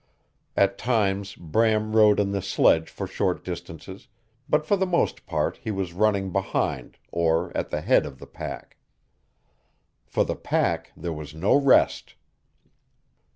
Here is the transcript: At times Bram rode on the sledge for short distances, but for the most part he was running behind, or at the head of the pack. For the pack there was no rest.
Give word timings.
At 0.57 0.79
times 0.79 1.35
Bram 1.35 1.95
rode 1.95 2.19
on 2.19 2.31
the 2.31 2.41
sledge 2.41 2.89
for 2.89 3.05
short 3.05 3.45
distances, 3.45 4.07
but 4.49 4.65
for 4.65 4.75
the 4.75 4.87
most 4.87 5.27
part 5.27 5.57
he 5.57 5.69
was 5.69 5.93
running 5.93 6.31
behind, 6.31 6.97
or 7.11 7.55
at 7.55 7.69
the 7.69 7.81
head 7.81 8.07
of 8.07 8.17
the 8.17 8.25
pack. 8.25 8.77
For 10.07 10.25
the 10.25 10.35
pack 10.35 10.91
there 10.97 11.13
was 11.13 11.35
no 11.35 11.55
rest. 11.55 12.15